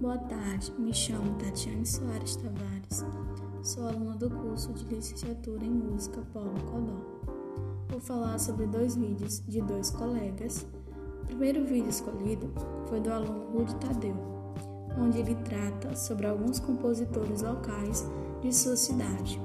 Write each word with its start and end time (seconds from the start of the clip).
Boa 0.00 0.18
tarde, 0.18 0.72
me 0.76 0.92
chamo 0.92 1.36
Tatiane 1.38 1.86
Soares 1.86 2.34
Tavares, 2.36 3.04
sou 3.62 3.86
aluna 3.86 4.16
do 4.16 4.28
curso 4.28 4.72
de 4.72 4.84
Licenciatura 4.86 5.64
em 5.64 5.70
Música 5.70 6.20
Paulo 6.32 6.52
Codó. 6.70 7.32
Vou 7.88 8.00
falar 8.00 8.38
sobre 8.40 8.66
dois 8.66 8.96
vídeos 8.96 9.40
de 9.46 9.62
dois 9.62 9.90
colegas. 9.90 10.66
O 11.22 11.26
primeiro 11.26 11.64
vídeo 11.64 11.88
escolhido 11.88 12.52
foi 12.88 13.00
do 13.00 13.12
aluno 13.12 13.52
Rudy 13.52 13.76
Tadeu, 13.76 14.16
onde 14.98 15.20
ele 15.20 15.36
trata 15.36 15.94
sobre 15.94 16.26
alguns 16.26 16.58
compositores 16.58 17.42
locais 17.42 18.04
de 18.42 18.52
sua 18.52 18.76
cidade. 18.76 19.40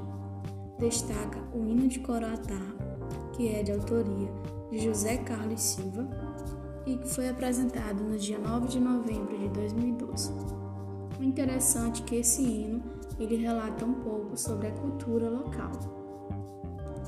Destaca 0.80 1.40
o 1.54 1.64
hino 1.64 1.88
de 1.88 2.00
Coroatá, 2.00 2.60
que 3.34 3.50
é 3.50 3.62
de 3.62 3.72
autoria 3.72 4.32
de 4.72 4.80
José 4.80 5.18
Carlos 5.18 5.62
Silva 5.62 6.08
e 6.86 6.98
que 6.98 7.08
foi 7.08 7.30
apresentado 7.30 8.04
no 8.04 8.18
dia 8.18 8.40
9 8.40 8.68
de 8.68 8.80
novembro 8.80 9.38
de 9.38 9.50
2012. 9.50 10.32
O 11.20 11.24
interessante 11.24 12.02
é 12.02 12.06
que 12.06 12.16
esse 12.16 12.42
hino 12.42 12.82
ele 13.20 13.36
relata 13.36 13.86
um 13.86 13.96
pouco 13.96 14.38
sobre 14.38 14.68
a 14.68 14.72
cultura 14.72 15.30
local. 15.30 15.72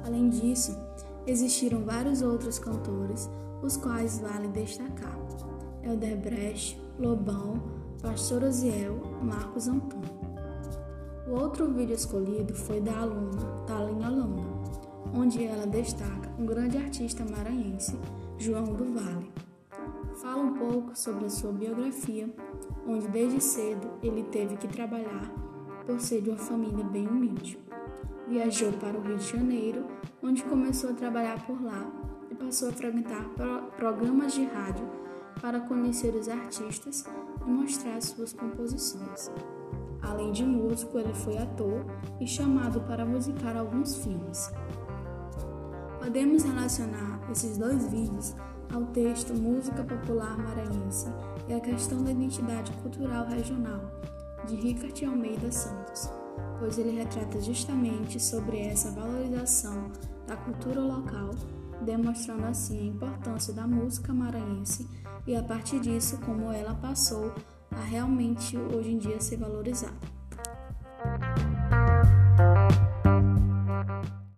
Além 0.06 0.30
disso, 0.30 0.78
existiram 1.26 1.84
vários 1.84 2.22
outros 2.22 2.60
cantores, 2.60 3.30
os 3.62 3.78
quais 3.78 4.20
vale 4.20 4.48
destacar: 4.50 5.18
Elder 5.84 6.18
Brecht, 6.18 6.82
Lobão, 7.00 7.62
Pastor 8.02 8.44
Oziel, 8.44 9.00
Marcos 9.22 9.68
Antônio. 9.68 10.22
O 11.28 11.32
outro 11.32 11.72
vídeo 11.72 11.96
escolhido 11.96 12.54
foi 12.54 12.82
da 12.82 12.98
aluna 13.00 13.64
Thaline 13.66 14.06
Holanda, 14.06 14.42
onde 15.14 15.44
ela 15.46 15.66
destaca 15.66 16.30
um 16.38 16.46
grande 16.46 16.78
artista 16.78 17.24
maranhense, 17.24 17.98
João 18.38 18.66
do 18.66 18.94
Vale. 18.94 19.41
Fala 20.22 20.44
um 20.44 20.54
pouco 20.54 20.96
sobre 20.96 21.26
a 21.26 21.30
sua 21.32 21.52
biografia, 21.52 22.30
onde 22.88 23.08
desde 23.08 23.42
cedo 23.42 23.90
ele 24.04 24.22
teve 24.22 24.56
que 24.56 24.68
trabalhar 24.68 25.28
por 25.84 26.00
ser 26.00 26.22
de 26.22 26.30
uma 26.30 26.38
família 26.38 26.86
bem 26.86 27.08
humilde. 27.08 27.58
Viajou 28.28 28.72
para 28.74 28.96
o 28.96 29.02
Rio 29.02 29.18
de 29.18 29.28
Janeiro, 29.28 29.84
onde 30.22 30.44
começou 30.44 30.92
a 30.92 30.94
trabalhar 30.94 31.44
por 31.48 31.60
lá 31.60 31.92
e 32.30 32.36
passou 32.36 32.70
a 32.70 32.72
frequentar 32.72 33.26
programas 33.76 34.36
de 34.36 34.44
rádio 34.44 34.88
para 35.42 35.60
conhecer 35.62 36.14
os 36.14 36.30
artistas 36.30 37.04
e 37.44 37.50
mostrar 37.50 38.00
suas 38.00 38.32
composições. 38.32 39.32
Além 40.04 40.32
de 40.32 40.46
músico, 40.46 41.00
ele 41.00 41.16
foi 41.16 41.40
ator 41.40 41.84
e 42.20 42.28
chamado 42.28 42.80
para 42.82 43.04
musicar 43.04 43.58
alguns 43.58 43.96
filmes. 43.96 44.52
Podemos 46.00 46.44
relacionar 46.44 47.20
esses 47.32 47.58
dois 47.58 47.88
vídeos 47.88 48.36
ao 48.74 48.86
texto 48.86 49.34
Música 49.34 49.84
Popular 49.84 50.38
Maranhense 50.38 51.08
e 51.48 51.54
a 51.54 51.60
questão 51.60 52.04
da 52.04 52.12
identidade 52.12 52.72
cultural 52.82 53.26
regional, 53.26 53.82
de 54.48 54.56
Ricard 54.56 55.06
Almeida 55.06 55.52
Santos, 55.52 56.10
pois 56.60 56.78
ele 56.78 56.98
retrata 56.98 57.42
justamente 57.42 58.20
sobre 58.20 58.60
essa 58.60 58.92
valorização 58.92 59.92
da 60.26 60.38
cultura 60.38 60.82
local, 60.82 61.32
demonstrando 61.82 62.46
assim 62.46 62.80
a 62.80 62.86
importância 62.86 63.54
da 63.54 63.68
música 63.68 64.14
maranhense 64.14 64.88
e 65.28 65.36
a 65.36 65.44
partir 65.44 65.80
disso 65.80 66.18
como 66.26 66.52
ela 66.52 66.74
passou 66.76 67.34
a 67.72 67.82
realmente 67.82 68.58
hoje 68.58 68.92
em 68.92 68.98
dia 68.98 69.20
ser 69.20 69.38
valorizada. 69.38 70.21